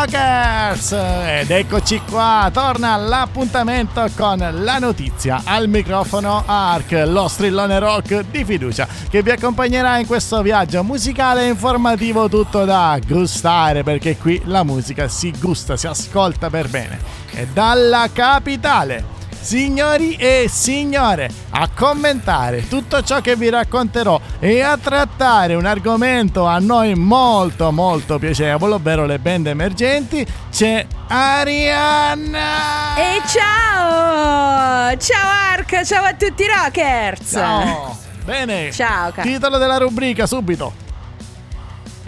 [0.00, 0.92] Rockers!
[0.92, 8.42] Ed eccoci qua, torna l'appuntamento con la notizia al microfono Ark, lo strillone rock di
[8.42, 14.40] fiducia che vi accompagnerà in questo viaggio musicale e informativo tutto da gustare perché qui
[14.46, 16.98] la musica si gusta, si ascolta per bene.
[17.32, 24.76] E dalla capitale Signori e signore, a commentare tutto ciò che vi racconterò e a
[24.76, 32.96] trattare un argomento a noi molto molto piacevole, ovvero le band emergenti, c'è Arianna!
[32.96, 34.96] E ciao!
[34.98, 37.30] Ciao Ark, ciao a tutti i rockers!
[37.30, 37.98] Ciao!
[38.24, 38.70] Bene!
[38.70, 39.26] Ciao, cara.
[39.26, 40.88] Titolo della rubrica subito!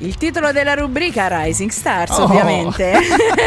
[0.03, 2.25] Il titolo della rubrica Rising Stars, oh.
[2.25, 2.93] ovviamente.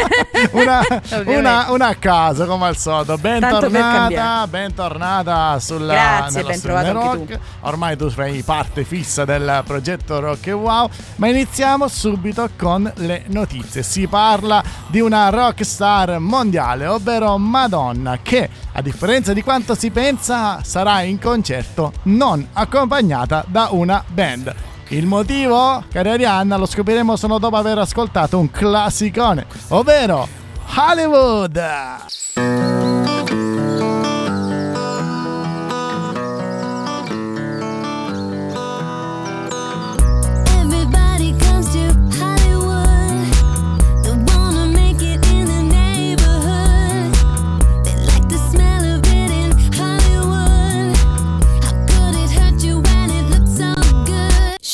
[0.52, 1.36] una, ovviamente.
[1.36, 3.18] Una, una, a caso, come al solito.
[3.18, 7.26] Bentornata, bentornata sulla Grazie, ben trovato rock.
[7.26, 7.38] tu.
[7.60, 13.24] Ormai tu fai parte fissa del progetto Rock e Wow, ma iniziamo subito con le
[13.26, 13.82] notizie.
[13.82, 20.62] Si parla di una rockstar mondiale, ovvero Madonna, che a differenza di quanto si pensa
[20.64, 24.75] sarà in concerto non accompagnata da una band.
[24.90, 30.28] Il motivo, cara Arianna, lo scopriremo solo dopo aver ascoltato un classicone, ovvero
[30.76, 32.25] Hollywood.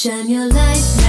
[0.02, 1.01] Shine your light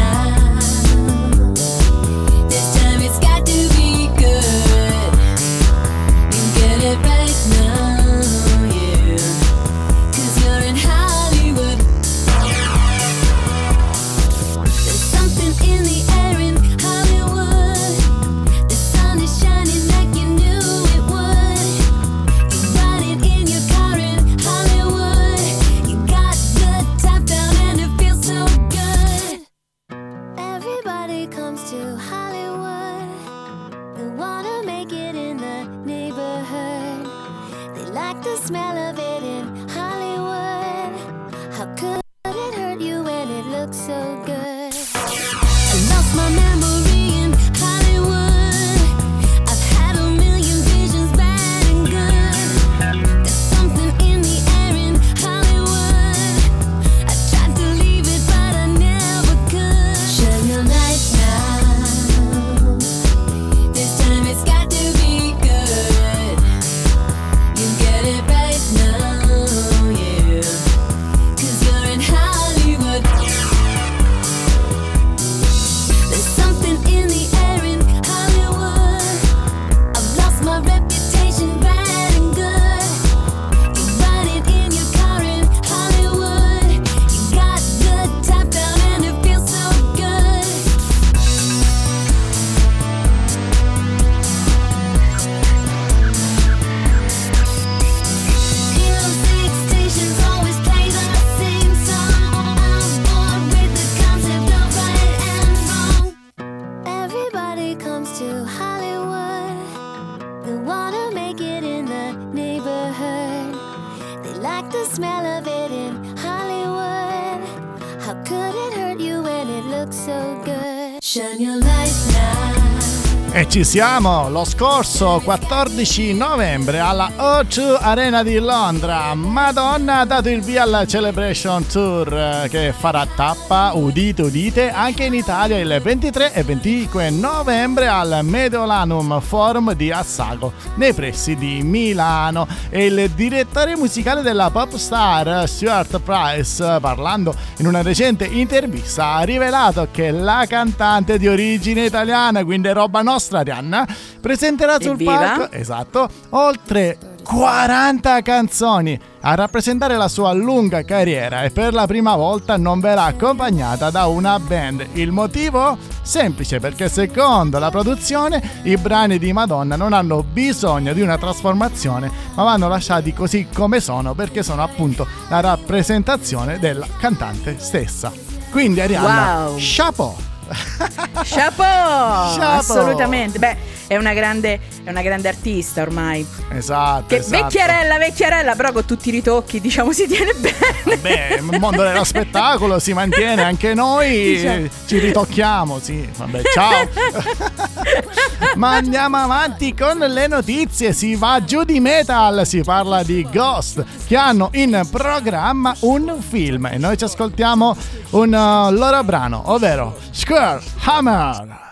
[123.54, 124.30] ci siamo!
[124.30, 130.88] Lo scorso 14 novembre alla O2 Arena di Londra, Madonna ha dato il via alla
[130.88, 137.88] Celebration Tour che farà tappa, udite udite, anche in Italia il 23 e 25 novembre
[137.88, 142.48] al Mediolanum Forum di Assago, nei pressi di Milano.
[142.72, 149.22] E il direttore musicale della pop star Stuart Price, parlando in una recente intervista, ha
[149.22, 153.88] rivelato che la cantante di origine italiana, quindi roba nostra, Arianna,
[154.20, 155.18] presenterà sul Evviva.
[155.18, 162.16] palco esatto, oltre 40 canzoni a rappresentare la sua lunga carriera e per la prima
[162.16, 164.88] volta non verrà accompagnata da una band.
[164.94, 165.78] Il motivo?
[166.02, 172.12] Semplice perché secondo la produzione i brani di Madonna non hanno bisogno di una trasformazione
[172.36, 178.12] ma vanno lasciati così come sono perché sono appunto la rappresentazione della cantante stessa.
[178.52, 179.56] Quindi Arianna, Wow.
[179.58, 180.16] chapeau!
[181.24, 182.36] Chapeau!
[182.36, 182.58] Chapeau!
[182.58, 183.40] Assolutamente.
[183.40, 183.58] Beh,
[183.88, 186.26] è una grande, è una grande artista ormai.
[186.52, 187.06] Esatto.
[187.08, 187.44] Che esatto.
[187.44, 190.56] vecchiarella, vecchiarella, però con tutti i ritocchi, diciamo, si tiene bene.
[190.84, 194.68] Vabbè, il mondo dello spettacolo si mantiene anche noi, Diciamo.
[194.86, 196.08] ci ritocchiamo, sì.
[196.16, 196.90] Vabbè, ciao.
[198.56, 200.94] Ma andiamo avanti con le notizie.
[200.94, 202.46] Si va giù di metal.
[202.46, 206.68] Si parla di Ghost che hanno in programma un film.
[206.72, 207.76] E noi ci ascoltiamo
[208.12, 209.98] un uh, loro brano, ovvero
[210.34, 211.63] Square Hammer.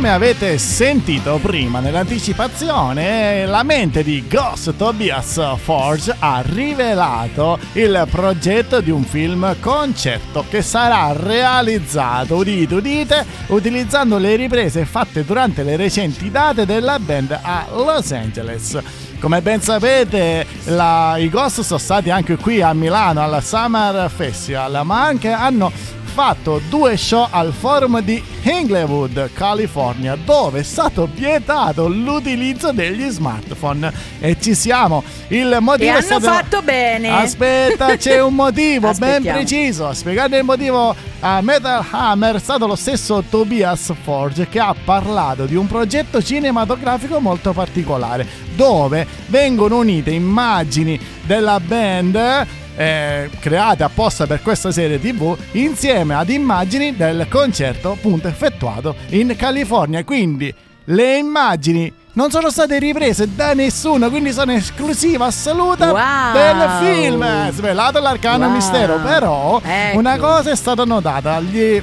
[0.00, 8.80] Come avete sentito prima nell'anticipazione, la mente di Ghost Tobias Forge ha rivelato il progetto
[8.80, 15.76] di un film concerto che sarà realizzato, udite udite, utilizzando le riprese fatte durante le
[15.76, 18.78] recenti date della band a Los Angeles.
[19.18, 24.80] Come ben sapete, la- i Ghost sono stati anche qui a Milano al Summer Festival,
[24.82, 25.70] ma anche hanno
[26.12, 33.92] fatto due show al forum di Inglewood, California, dove è stato vietato l'utilizzo degli smartphone.
[34.18, 35.04] E ci siamo.
[35.28, 36.24] Il motivo E è hanno stato...
[36.24, 37.10] fatto bene.
[37.10, 39.86] Aspetta, c'è un motivo ben preciso.
[39.86, 44.74] A spiegare il motivo a Metal Hammer è stato lo stesso Tobias Forge che ha
[44.84, 48.26] parlato di un progetto cinematografico molto particolare,
[48.56, 52.46] dove vengono unite immagini della band
[52.80, 59.34] eh, create apposta per questa serie tv insieme ad immagini del concerto appunto effettuato in
[59.36, 60.02] California.
[60.02, 60.52] Quindi
[60.84, 66.32] le immagini non sono state riprese da nessuno, quindi sono esclusiva assoluta Wow.
[66.32, 67.50] del film.
[67.52, 68.54] Svelato l'arcano Wow.
[68.54, 69.98] mistero, però Ecco.
[69.98, 71.80] una cosa è stata notata, gli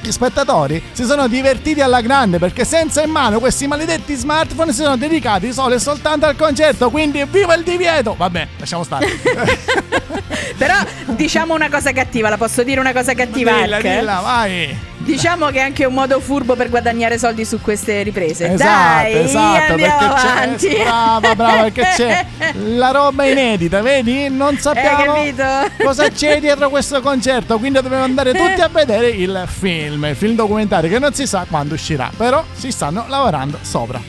[0.00, 4.82] gli spettatori si sono divertiti alla grande perché senza in mano questi maledetti smartphone si
[4.82, 8.14] sono dedicati solo e soltanto al concerto, quindi viva il divieto!
[8.16, 9.06] Vabbè, lasciamo stare.
[10.56, 10.74] Però
[11.06, 13.52] diciamo una cosa cattiva, la posso dire una cosa cattiva?
[13.52, 14.88] dilla, dilla, vai!
[15.10, 18.52] Diciamo che è anche un modo furbo per guadagnare soldi su queste riprese.
[18.52, 20.66] Esatto, Dai, esatto, andiamo perché avanti.
[20.68, 22.26] c'è brava, brava, perché c'è
[22.76, 24.28] la roba inedita, vedi?
[24.28, 25.84] Non sappiamo Hai capito?
[25.84, 30.34] cosa c'è dietro questo concerto, quindi dobbiamo andare tutti a vedere il film, il film
[30.34, 34.00] documentario che non si sa quando uscirà, però si stanno lavorando sopra.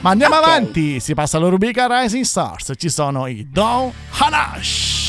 [0.00, 0.44] Ma andiamo Ok.
[0.46, 5.05] avanti, si passa alla rubrica Rising Stars, ci sono i Don Hanash.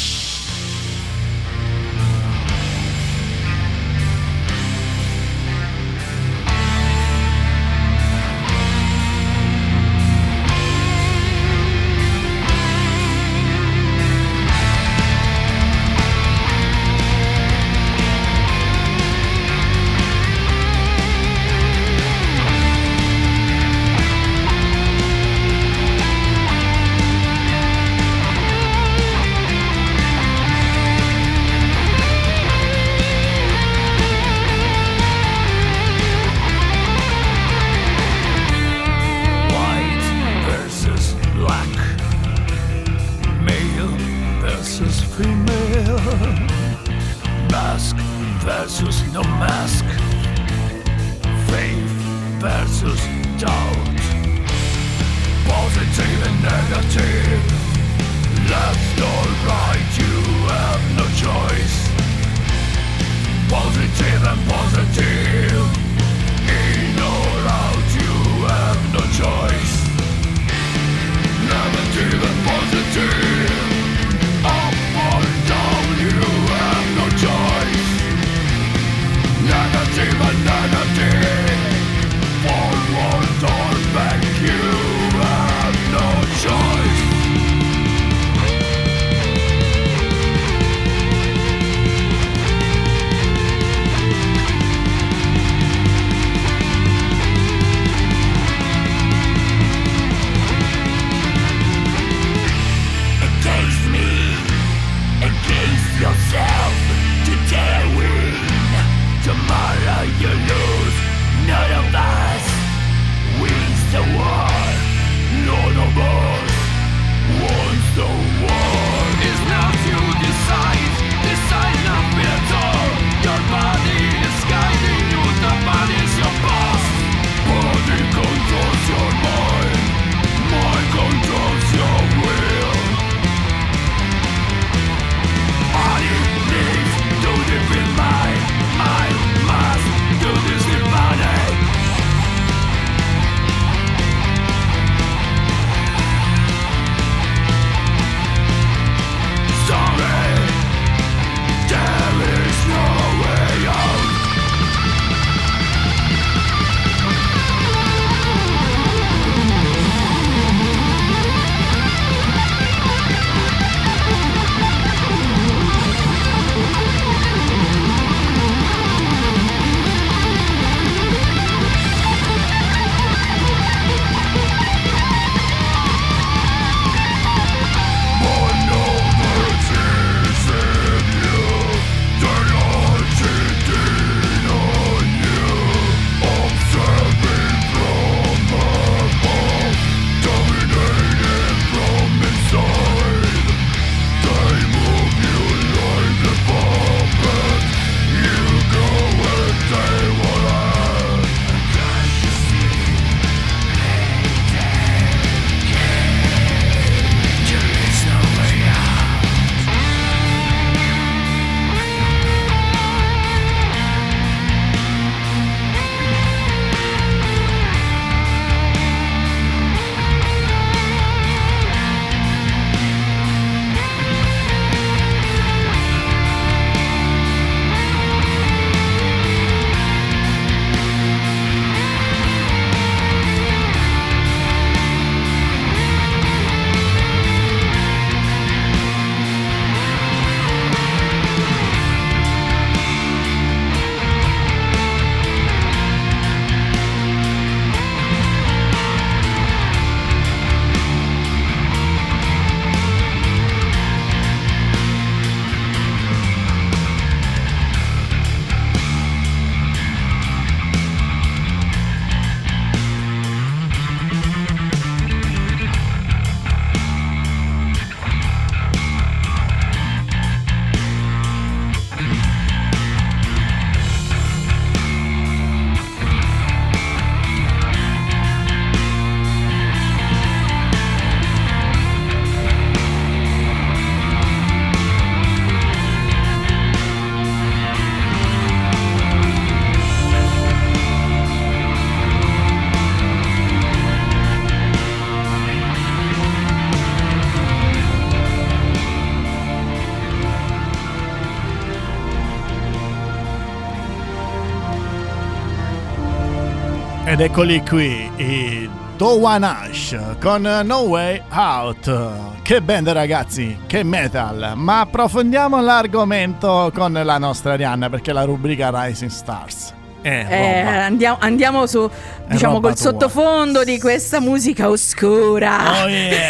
[307.17, 312.41] Ed eccoli qui, i Dowanash con No Way Out.
[312.43, 314.53] Che band ragazzi, che metal.
[314.55, 319.74] Ma approfondiamo l'argomento con la nostra Arianna perché la rubrica Rising Stars.
[320.03, 321.89] Eh, andiamo, andiamo su,
[322.27, 322.91] diciamo, col tua.
[322.91, 325.86] sottofondo di questa musica oscura.
[325.86, 326.27] Oh yeah!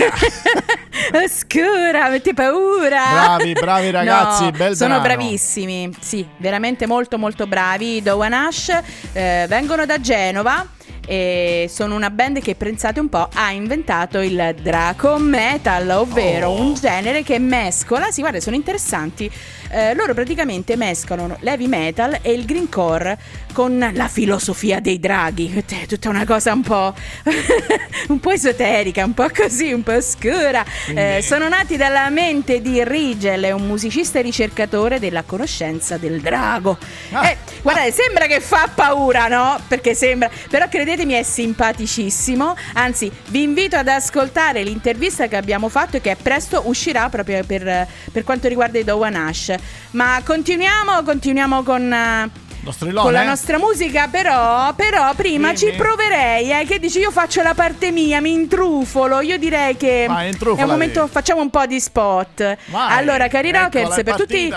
[1.23, 3.01] Oscura, metti paura.
[3.11, 5.03] Bravi, bravi ragazzi, No, bel Sono brano.
[5.03, 8.01] bravissimi, sì, veramente molto molto bravi.
[8.01, 8.69] Dowan Ash
[9.11, 10.65] eh, vengono da Genova
[11.09, 16.61] e sono una band che pensate un po' ha inventato il Draco Metal, ovvero Oh.
[16.61, 19.31] un genere che mescola, sì guarda sono interessanti,
[19.69, 23.17] Eh, loro praticamente mescolano l'heavy metal e il greencore
[23.57, 26.93] con la filosofia dei draghi, è tutta una cosa un po',
[28.09, 30.63] un po' esoterica, un po' così, un po' oscura.
[30.93, 36.21] Eh, sono nati dalla mente di Rigel, è un musicista e ricercatore della conoscenza del
[36.21, 36.77] drago.
[37.11, 37.29] Ah.
[37.29, 39.59] Eh, guardate, sembra che fa paura, no?
[39.67, 42.55] Perché sembra, però credetemi è simpaticissimo.
[42.73, 47.87] Anzi, vi invito ad ascoltare l'intervista che abbiamo fatto e che presto uscirà proprio per,
[48.11, 49.55] per quanto riguarda i Dowan Ash.
[49.91, 51.91] Ma continuiamo, continuiamo con...
[51.93, 52.45] eh,
[52.93, 55.57] con la nostra musica, però, però prima Dimmi.
[55.71, 56.51] ci proverei.
[56.51, 56.99] Eh, che dici?
[56.99, 59.21] Io faccio la parte mia, mi intrufolo.
[59.21, 61.07] Io direi che Vai, è un momento.
[61.07, 62.57] Facciamo un po' di spot.
[62.65, 64.53] Vai, allora, cari eccola, rockers, per tutti.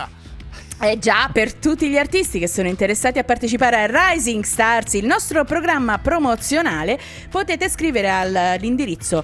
[0.83, 5.05] Eh già, per tutti gli artisti che sono interessati a partecipare a Rising Stars, il
[5.05, 9.23] nostro programma promozionale, potete scrivere al- all'indirizzo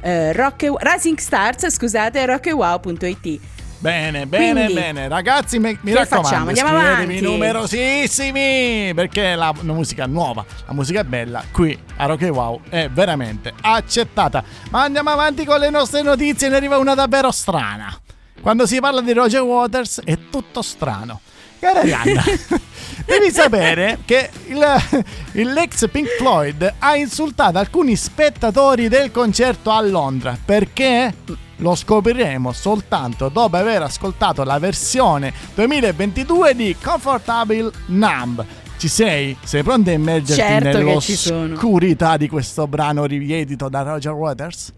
[0.00, 3.40] eh, rock- Rising Stars, scusate, rockewow.it.
[3.78, 5.08] Bene, bene, Quindi, bene.
[5.08, 6.48] Ragazzi, mi, mi raccomando, facciamo?
[6.48, 7.20] Andiamo avanti.
[7.20, 11.44] numerosissimi perché la, la musica nuova, la musica bella.
[11.52, 14.42] Qui a Rock Wow è veramente accettata.
[14.70, 17.94] Ma andiamo avanti con le nostre notizie, ne arriva una davvero strana.
[18.40, 21.20] Quando si parla di Roger Waters è tutto strano.
[21.58, 22.22] Cara Arianna,
[23.06, 30.36] devi sapere che il- l'ex Pink Floyd ha insultato alcuni spettatori del concerto a Londra
[30.42, 31.14] perché
[31.56, 38.44] lo scopriremo soltanto dopo aver ascoltato la versione 2022 di Comfortable Numb.
[38.78, 39.36] Ci sei?
[39.42, 44.72] Sei pronto a immergerti Certo nell'oscurità di questo brano riedito da Roger Waters?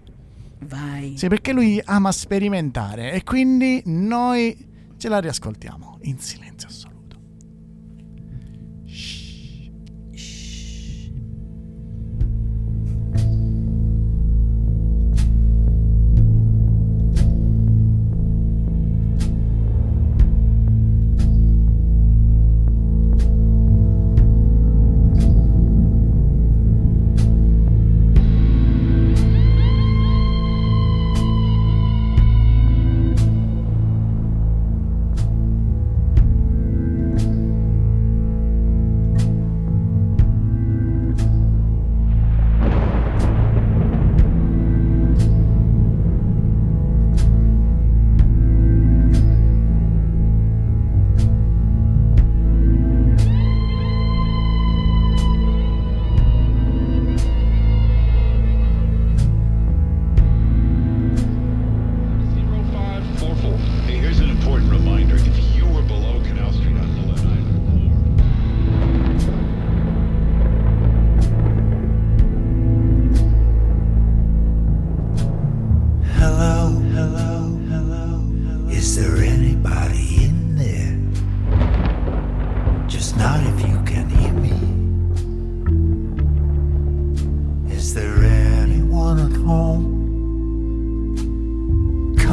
[0.60, 1.14] Vai.
[1.16, 4.66] Sì, perché lui ama sperimentare e quindi noi
[4.96, 6.97] ce la riascoltiamo in silenzio assoluto.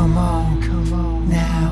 [0.06, 1.65] Come on, come on now.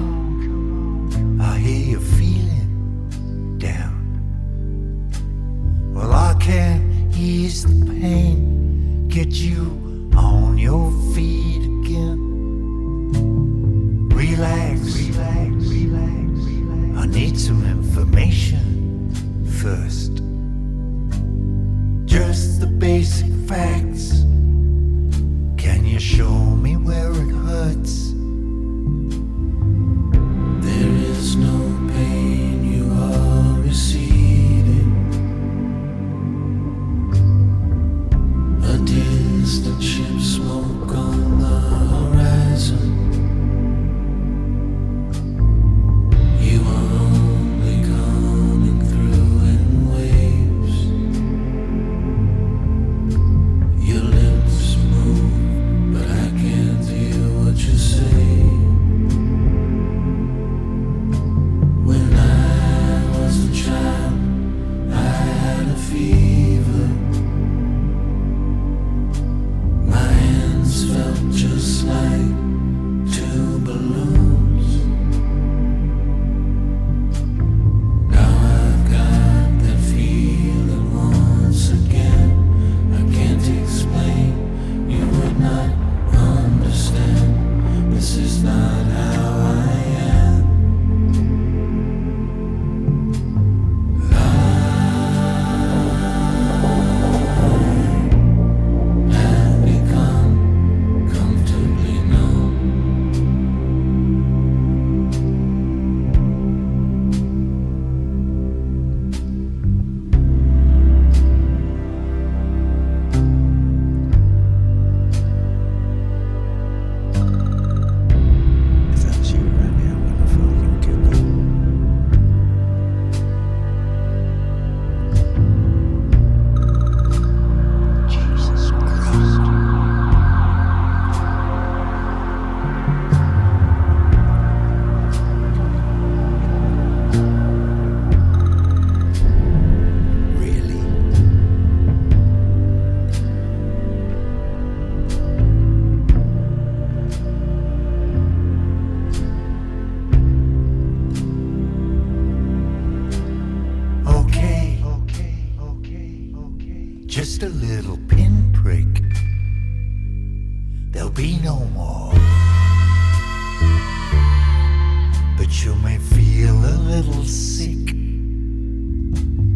[166.44, 167.88] Feel a little sick.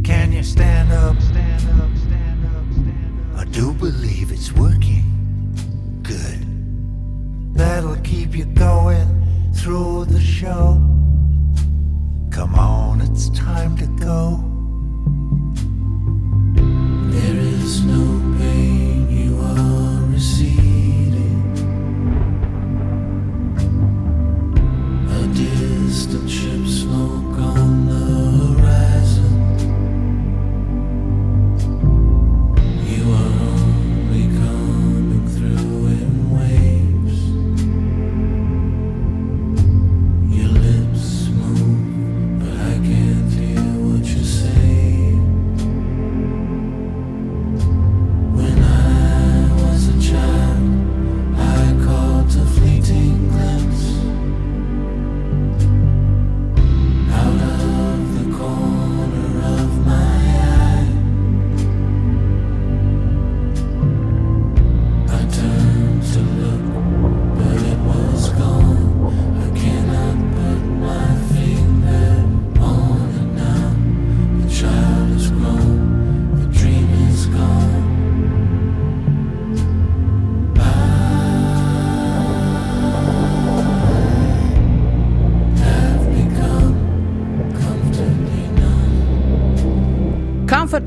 [0.05, 1.21] Can you stand up?
[1.21, 3.41] Stand up, stand up, stand up.
[3.41, 5.03] I do believe it's working.
[6.01, 6.39] Good.
[7.57, 9.09] That'll keep you going
[9.53, 10.79] through the show.
[12.31, 14.41] Come on, it's time to go.
[17.11, 18.06] There is no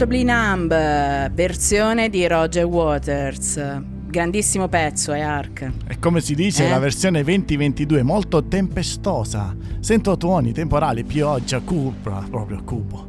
[0.00, 3.82] Comfortably Numb, versione di Roger Waters.
[4.06, 5.70] Grandissimo pezzo, è Ark.
[5.88, 6.70] E come si dice, Eh?
[6.70, 9.54] la versione 2022 molto tempestosa.
[9.80, 13.08] Sento tuoni, temporali, pioggia, cupa, proprio cupo.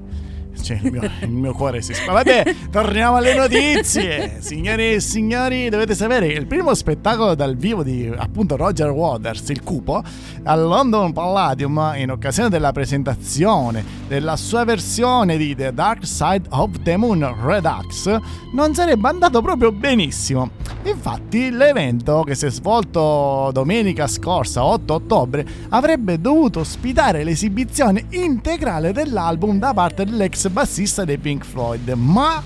[0.61, 2.23] Cioè, il mio, il mio cuore si spara.
[2.23, 4.37] Vabbè, torniamo alle notizie.
[4.39, 9.49] Signori e signori, dovete sapere che il primo spettacolo dal vivo di appunto Roger Waters,
[9.49, 10.03] il cupo,
[10.43, 16.81] al London Palladium, in occasione della presentazione della sua versione di The Dark Side of
[16.83, 18.19] the Moon Redux,
[18.53, 20.49] non sarebbe andato proprio benissimo.
[20.83, 28.91] Infatti, l'evento che si è svolto domenica scorsa, 8 ottobre, avrebbe dovuto ospitare l'esibizione integrale
[28.91, 32.43] dell'album da parte dell'ex bassista dei Pink Floyd, ma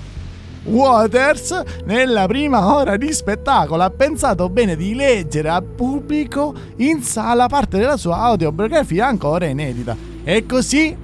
[0.66, 7.46] Waters, nella prima ora di spettacolo, ha pensato bene di leggere al pubblico in sala
[7.46, 9.96] parte della sua autobiografia ancora inedita.
[10.24, 10.96] E così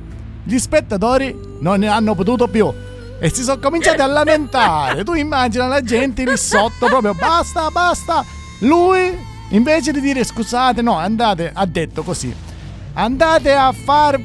[0.45, 2.73] gli spettatori non ne hanno potuto più.
[3.21, 5.05] E si sono cominciati a lamentare.
[5.05, 8.25] Tu immagina la gente lì sotto, proprio basta, basta.
[8.61, 9.17] Lui,
[9.51, 12.35] invece di dire scusate, no, andate, ha detto così.
[12.95, 14.21] Andate a far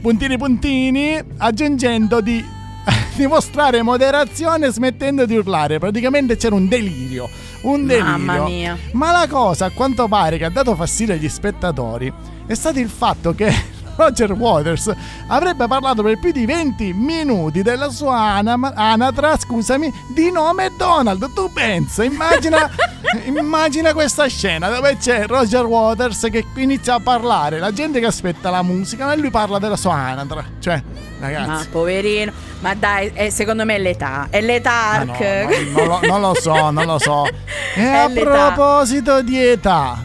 [0.00, 2.44] puntini puntini, aggiungendo di
[3.16, 5.78] dimostrare moderazione smettendo di urlare.
[5.78, 7.28] Praticamente c'era un delirio.
[7.62, 8.04] Un delirio.
[8.04, 8.78] Mamma mia.
[8.92, 12.12] Ma la cosa, a quanto pare, che ha dato fastidio agli spettatori
[12.46, 13.52] è stato il fatto che
[13.96, 14.90] Roger Waters
[15.26, 21.32] avrebbe parlato per più di 20 minuti della sua anam- anatra, scusami, di nome Donald.
[21.34, 22.70] Tu pensa, immagina,
[23.26, 28.48] immagina questa scena dove c'è Roger Waters che inizia a parlare, la gente che aspetta
[28.50, 30.44] la musica e lui parla della sua anatra.
[30.58, 30.82] Cioè,
[31.18, 31.68] Ma ragazzi.
[31.68, 35.20] poverino, ma dai, è- secondo me è l'età, è l'età no, Ark.
[35.20, 37.26] no, non, lo, non lo so, non lo so.
[37.76, 38.52] E È a l'età.
[38.52, 40.04] proposito di età,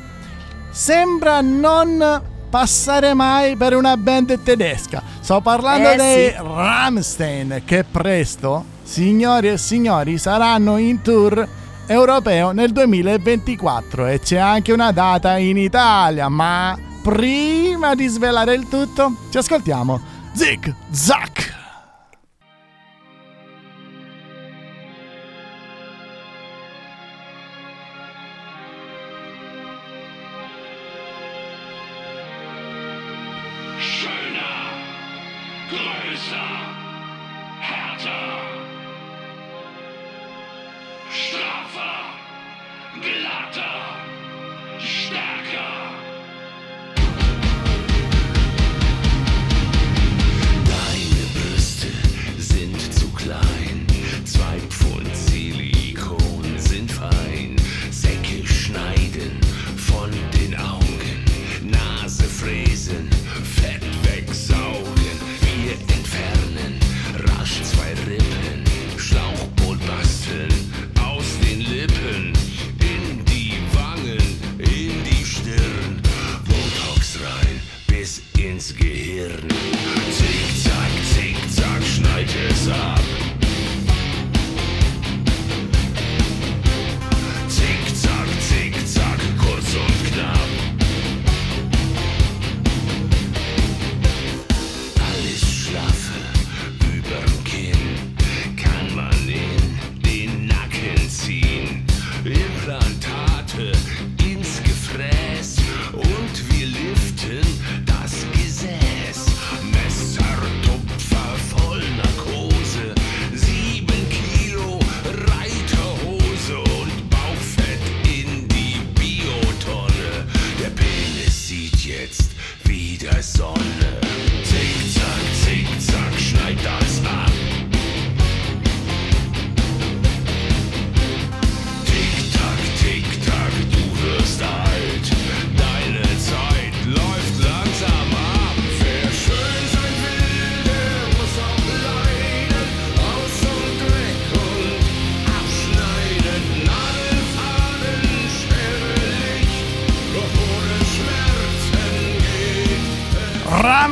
[0.70, 2.22] sembra non
[2.56, 5.04] passare mai per una band tedesca.
[5.20, 6.36] Sto parlando Eh, dei sì.
[6.38, 11.46] Rammstein che presto, signori e signori, saranno in tour
[11.86, 18.70] europeo nel 2024 e c'è anche una data in Italia, ma prima di svelare il
[18.70, 20.00] tutto, ci ascoltiamo
[20.34, 21.65] Zig Zack.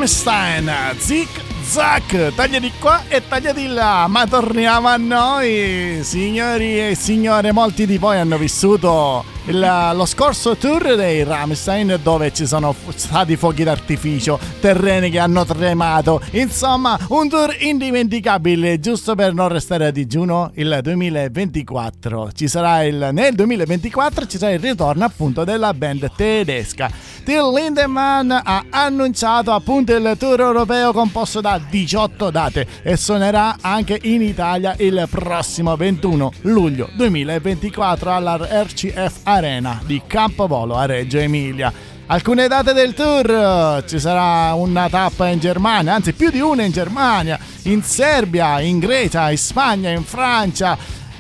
[0.03, 6.89] Rammstein, Zick Zack, taglia di qua e taglia di là, ma torniamo a noi, signori
[6.89, 12.45] e signore, molti di voi hanno vissuto il- lo scorso tour dei Rammstein dove ci
[12.45, 19.49] sono stati fuochi d'artificio, terreni che hanno tremato, insomma un tour indimenticabile, giusto per non
[19.49, 25.43] restare a digiuno il 2024, ci sarà il, nel 2024 ci sarà il ritorno appunto
[25.43, 26.89] della band tedesca.
[27.23, 33.97] Till Lindemann ha annunciato appunto il tour europeo composto da 18 date e suonerà anche
[34.03, 41.71] in Italia il prossimo 21 luglio 2024 alla RCF Arena di Campovolo a Reggio Emilia.
[42.05, 46.71] Alcune date del tour, ci sarà una tappa in Germania, anzi più di una in
[46.71, 50.77] Germania, in Serbia, in Grecia, in Spagna, in Francia,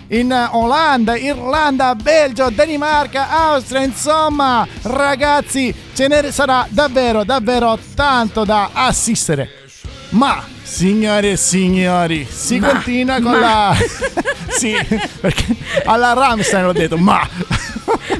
[0.09, 8.69] in Olanda, Irlanda, Belgio, Danimarca, Austria, insomma, ragazzi, ce ne sarà davvero, davvero tanto da
[8.73, 9.49] assistere.
[10.09, 13.39] Ma, signore e signori, si Ma, continua con ma.
[13.39, 13.75] la...
[14.51, 14.75] sì,
[15.19, 17.27] perché alla Ramstein ho detto ma...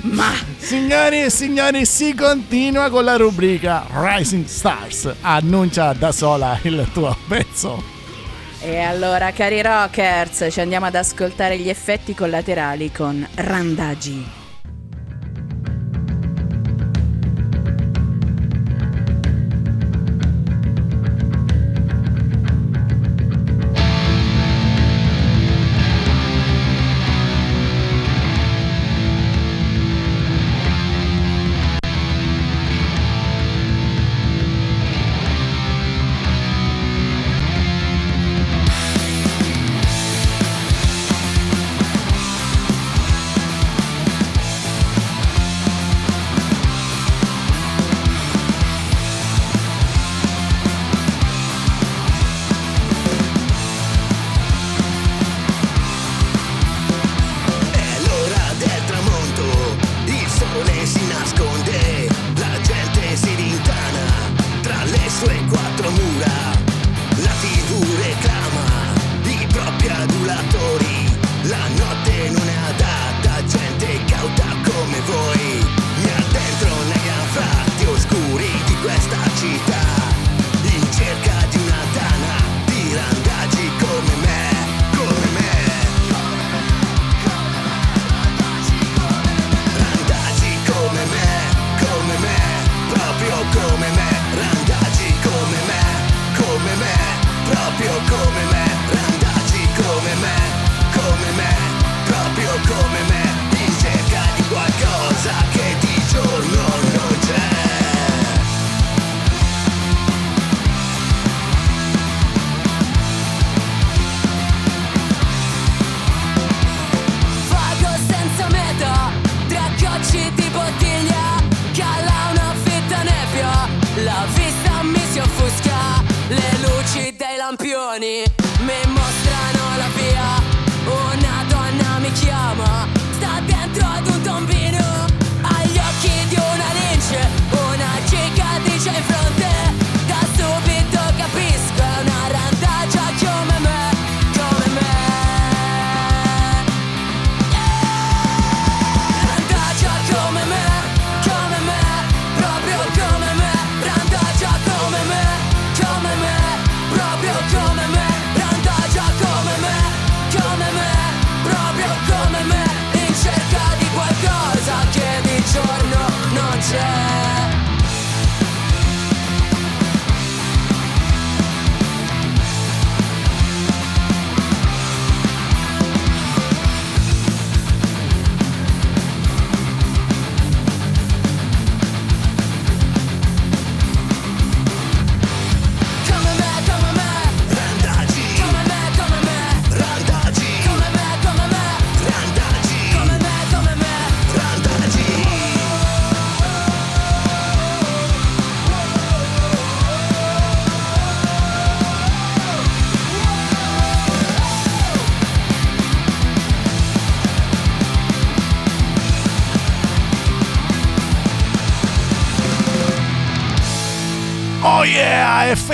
[0.03, 5.13] Ma Signori e signori, si continua con la rubrica Rising Stars.
[5.21, 7.83] Annuncia da sola il tuo pezzo.
[8.61, 14.42] e allora, cari rockers, ci andiamo ad ascoltare gli effetti collaterali con Randagi.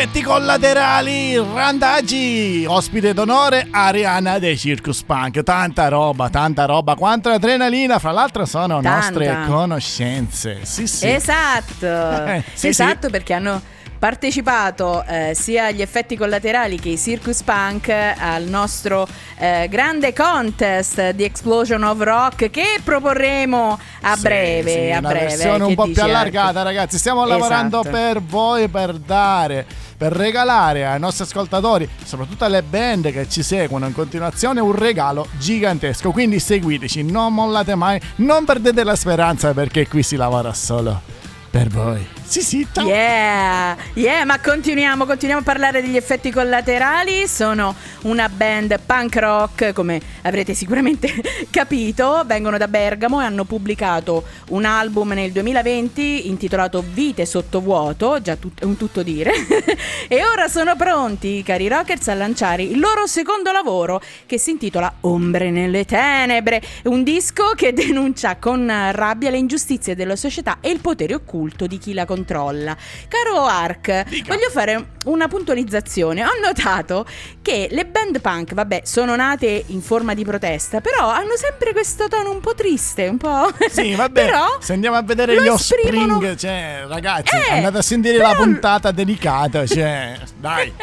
[0.01, 7.99] Effetti collaterali, randaggi, ospite d'onore Ariana dei Circus Punk, tanta roba, tanta roba, quanta adrenalina,
[7.99, 8.95] fra l'altro sono Tanta.
[8.95, 11.05] nostre conoscenze, sì sì.
[11.05, 11.85] Esatto,
[12.29, 13.11] Eh, sì, esatto sì.
[13.11, 13.61] perché hanno
[13.99, 19.05] partecipato eh, sia agli effetti collaterali che ai Circus Punk al nostro
[19.37, 24.71] eh, grande contest di Explosion of Rock che proporremo a Sì, breve.
[24.71, 26.97] sì, a una breve versione un po' più allargata, ragazzi.
[26.97, 27.95] Stiamo lavorando Esatto.
[27.95, 29.65] per voi, per dare,
[29.97, 35.27] per regalare ai nostri ascoltatori, soprattutto alle band che ci seguono in continuazione, un regalo
[35.37, 36.11] gigantesco.
[36.11, 41.01] Quindi seguiteci, non mollate mai, non perdete la speranza perché qui si lavora solo
[41.49, 42.07] per voi.
[42.29, 42.85] Sì, sì, ciao.
[42.85, 47.27] Yeah, yeah, ma continuiamo, continuiamo a parlare degli effetti collaterali.
[47.27, 51.11] Sono una band punk rock, come avrete sicuramente
[51.49, 52.21] capito.
[52.27, 58.63] Vengono da Bergamo e hanno pubblicato un album nel 2020 intitolato Vite sottovuoto, già tut-
[58.63, 59.31] un tutto dire.
[60.07, 64.97] e ora sono pronti, cari rockers, a lanciare il loro secondo lavoro che si intitola
[65.01, 66.61] Ombre nelle tenebre.
[66.83, 71.79] Un disco che denuncia con rabbia le ingiustizie della società e il potere occulto di
[71.79, 72.17] chi la controlla.
[72.25, 74.33] Caro Ark, Dica.
[74.33, 76.23] voglio fare una puntualizzazione.
[76.23, 77.05] Ho notato
[77.41, 82.07] che le band punk, vabbè, sono nate in forma di protesta, però hanno sempre questo
[82.07, 83.51] tono un po' triste, un po'.
[83.69, 84.21] Sì, vabbè.
[84.25, 88.29] però se andiamo a vedere gli esprimono- Offspring, cioè, ragazzi, Eh, andate a sentire però-
[88.29, 90.73] la puntata dedicata, cioè, dai,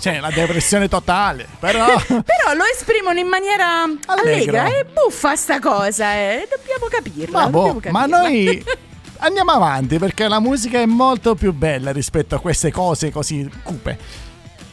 [0.00, 4.62] c'è la depressione totale, però Però lo esprimono in maniera Allegra.
[4.62, 6.48] allegra e buffa sta cosa, eh.
[6.48, 7.40] Dobbiamo capirla.
[7.40, 8.64] Ma, boh, ma noi
[9.18, 13.98] andiamo avanti perché la musica è molto più bella rispetto a queste cose così cupe.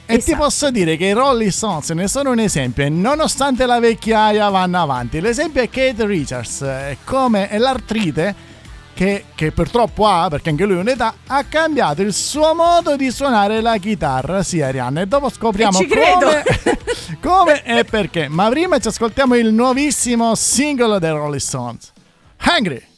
[0.05, 0.43] E ti Esatto.
[0.43, 4.81] posso dire che i Rolling Stones ne sono un esempio e nonostante la vecchiaia vanno
[4.81, 5.21] avanti.
[5.21, 8.35] L'esempio è Kate Richards, eh, come è l'artrite
[8.93, 13.09] che, che purtroppo ha, perché anche lui ha un'età, ha cambiato il suo modo di
[13.09, 16.43] suonare la chitarra, sì Arianna, e dopo scopriamo E come,
[17.21, 18.27] come e perché.
[18.27, 21.93] Ma prima ci ascoltiamo il nuovissimo singolo dei Rolling Stones,
[22.45, 22.89] Hungry.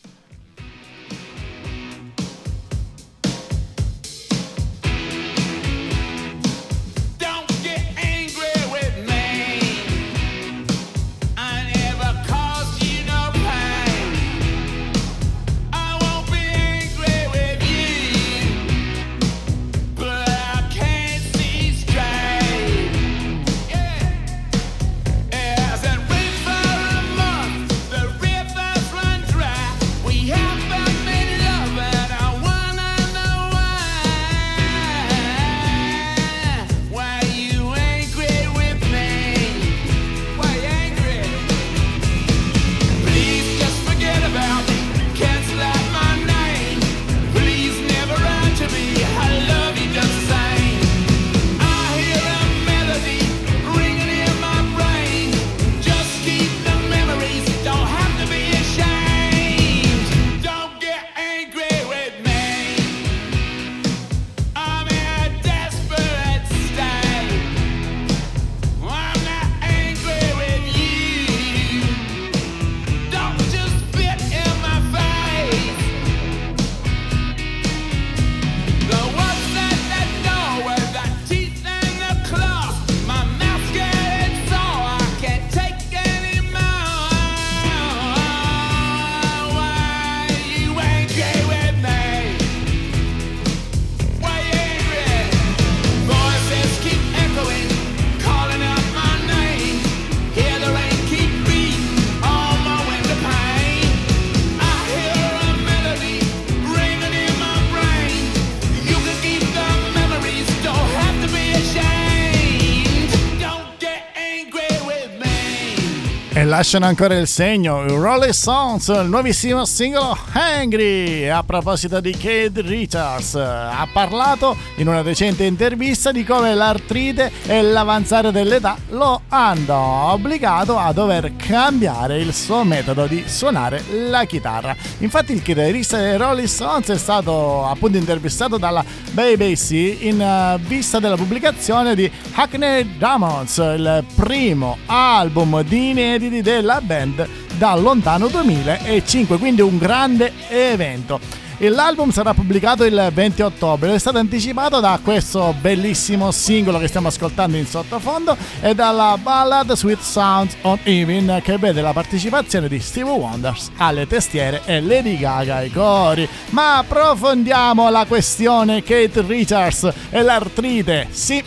[116.56, 121.24] Lasciano ancora il segno, Rolling Stones, il nuovissimo singolo Hungry.
[121.24, 127.32] E A proposito di Kate Richards, ha parlato in una recente intervista di come l'artrite
[127.46, 134.26] e l'avanzare dell'età lo hanno obbligato a dover cambiare il suo metodo di suonare la
[134.26, 134.76] chitarra.
[135.00, 141.00] Infatti il chitarrista dei Rolling Stones è stato appunto intervistato dalla BBC in eh, vista
[141.00, 147.28] della pubblicazione di Hackney Diamonds, il primo album di inediti della band
[147.58, 151.42] dal lontano 2005, quindi un grande evento.
[151.70, 156.88] L'album sarà pubblicato il 20 ottobre ed è stato anticipato da questo bellissimo singolo che
[156.88, 162.68] stiamo ascoltando in sottofondo e dalla ballad Sweet Sounds on Even che vede la partecipazione
[162.68, 166.28] di Steve Wonders alle testiere e Lady Gaga ai cori.
[166.50, 171.08] Ma approfondiamo la questione Kate Richards e l'artrite.
[171.12, 171.42] Sì,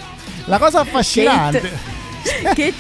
[0.47, 1.61] la cosa affascinante...
[1.61, 1.96] Kate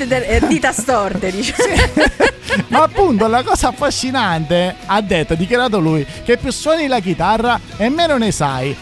[0.07, 1.75] de- eh, dita storte, diciamo.
[2.69, 7.59] Ma appunto la cosa affascinante, ha detto, ha dichiarato lui, che più suoni la chitarra
[7.77, 8.75] e meno ne sai.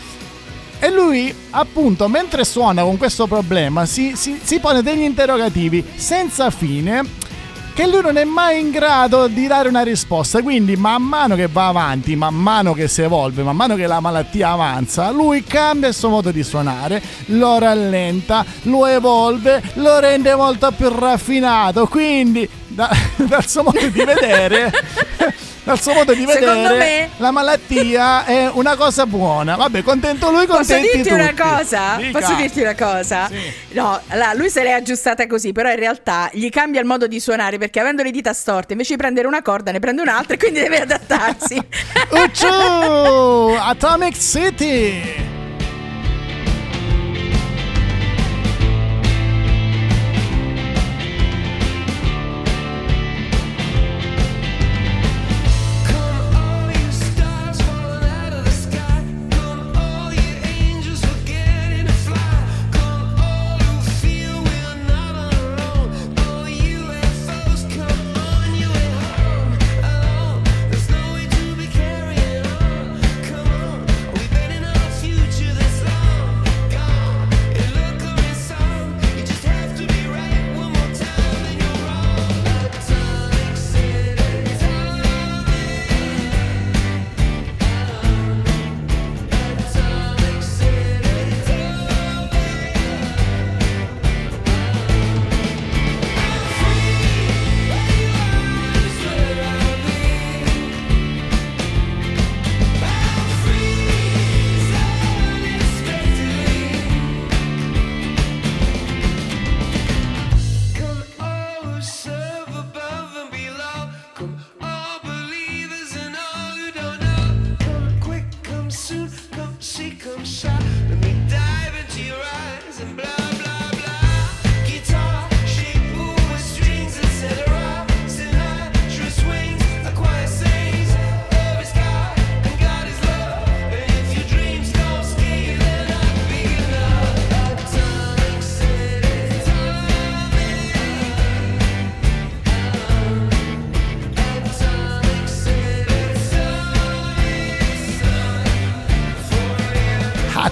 [0.78, 6.50] E lui, appunto, mentre suona con questo problema, si, si- si pone degli interrogativi senza
[6.50, 7.02] fine
[7.74, 10.40] che lui non è mai in grado di dare una risposta.
[10.42, 14.00] Quindi, man mano che va avanti, man mano che si evolve, man mano che la
[14.00, 20.34] malattia avanza, lui cambia il suo modo di suonare, lo rallenta, lo evolve, lo rende
[20.36, 21.86] molto più raffinato.
[21.88, 24.72] Quindi, da- dal suo modo di vedere.
[25.64, 29.56] Dal suo modo di Secondo vedere, me- la malattia è una cosa buona.
[29.56, 31.14] Vabbè, contento lui, Posso contenti dirti tutti.
[31.14, 31.96] una cosa?
[31.96, 32.18] Dica.
[32.18, 33.28] Posso dirti una cosa?
[33.28, 33.52] Sì.
[33.70, 37.18] No, allora, lui se l'è aggiustata così, però in realtà gli cambia il modo di
[37.18, 40.36] suonare perché avendo le dita storte, invece di prendere una corda ne prende un'altra e
[40.38, 41.58] quindi deve adattarsi.
[42.10, 43.56] Ucciu!
[43.58, 45.33] Atomic City!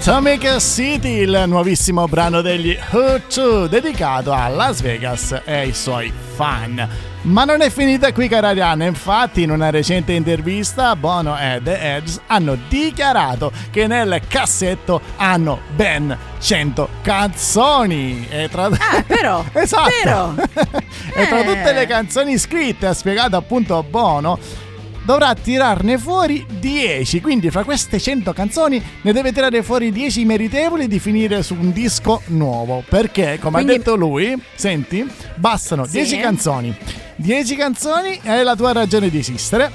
[0.05, 6.88] Atomic City, il nuovissimo brano degli Hoochoo, dedicato a Las Vegas e ai suoi fan.
[7.22, 8.84] Ma non è finita qui, cara Arianna.
[8.84, 15.61] Infatti, in una recente intervista, Bono e The Edge hanno dichiarato che nel cassetto hanno
[15.72, 18.26] ben 100 canzoni.
[18.28, 18.64] E tra...
[18.64, 19.90] Ah, però, esatto.
[20.03, 20.34] però.
[21.14, 21.44] e tra Eh.
[21.44, 24.36] tutte le canzoni scritte, ha spiegato appunto Bono,
[25.05, 27.20] dovrà tirarne fuori 10.
[27.20, 31.72] Quindi fra queste 100 canzoni ne deve tirare fuori 10 meritevoli di finire su un
[31.72, 32.82] disco nuovo.
[32.88, 35.92] Perché, come Quindi- ha detto lui, senti, bastano Sì.
[35.92, 36.74] 10 canzoni.
[37.16, 39.70] 10 canzoni è la tua ragione di esistere.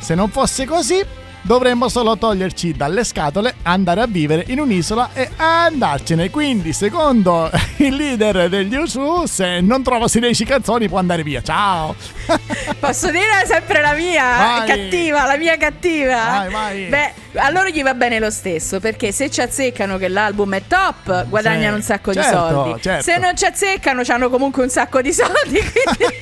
[0.00, 1.00] Se non fosse così,
[1.42, 6.30] dovremmo solo toglierci dalle scatole, andare a vivere in un'isola e andarcene.
[6.30, 11.42] Quindi, secondo il leader degli USU, se non trova 10 canzoni può andare via.
[11.42, 11.94] Ciao!
[12.78, 14.66] Posso dire sempre la mia Vai.
[14.66, 16.14] cattiva, la mia cattiva?
[16.14, 16.84] Vai, vai.
[16.86, 20.62] Beh, a loro gli va bene lo stesso, perché se ci azzeccano che l'album è
[20.66, 22.82] top, guadagnano Sì, un sacco certo, di soldi.
[22.82, 23.02] certo.
[23.02, 26.14] Se non ci azzeccano, hanno comunque un sacco di soldi, quindi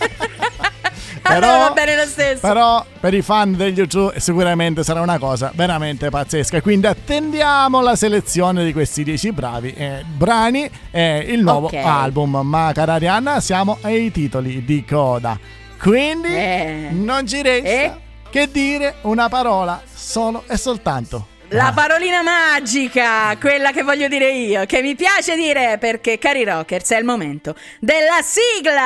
[1.31, 2.41] a Però- loro va bene lo stesso.
[2.41, 6.61] Però per i fan degli U2 sicuramente sarà una cosa veramente pazzesca.
[6.61, 11.75] Quindi attendiamo la selezione di questi 10 bravi eh, brani e il nuovo Ok.
[11.75, 12.41] album.
[12.43, 15.39] Ma cara Arianna, siamo ai titoli di coda.
[15.81, 16.89] Quindi Eh.
[16.93, 17.93] non ci resta Eh.
[18.31, 21.27] che dire una parola solo e soltanto.
[21.53, 26.91] La parolina magica, quella che voglio dire io, che mi piace dire perché, cari rockers,
[26.93, 28.79] è il momento della sigla!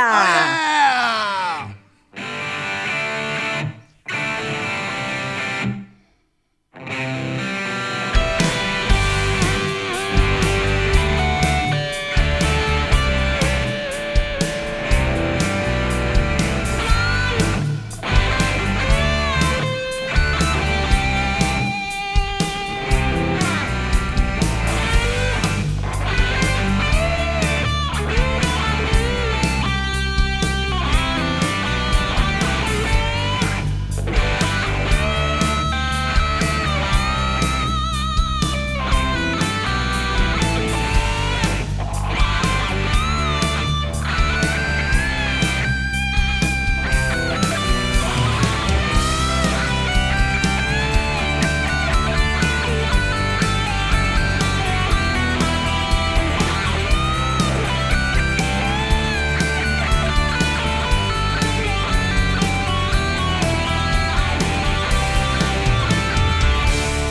[1.67, 1.74] Thank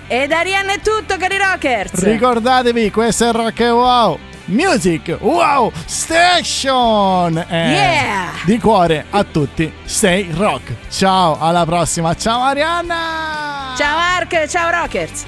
[0.09, 2.03] E da Arianna è tutto, cari rockers!
[2.03, 4.19] Ricordatevi, questo è Rock and Wow.
[4.47, 7.39] Music Wow Station!
[7.49, 8.31] E Yeah!
[8.45, 10.75] Di cuore a tutti, stay rock.
[10.91, 12.15] Ciao, alla prossima.
[12.15, 13.75] Ciao Arianna!
[13.77, 15.25] Ciao Ark, ciao rockers!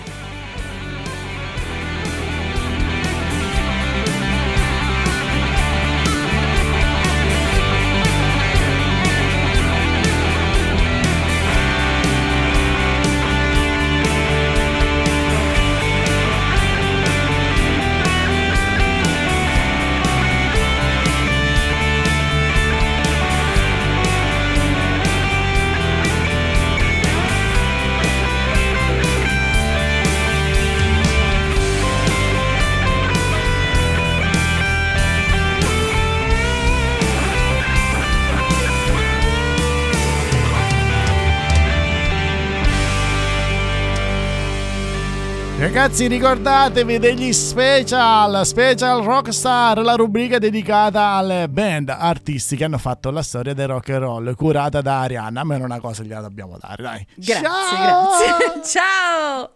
[45.76, 53.10] Ragazzi, ricordatevi degli special, special rockstar, la rubrica dedicata alle band artisti che hanno fatto
[53.10, 55.42] la storia del rock and roll, curata da Arianna.
[55.42, 57.06] A me una cosa gliela dobbiamo dare, dai.
[57.16, 58.08] Grazie, Ciao!
[58.16, 58.62] grazie.
[58.80, 59.50] ciao!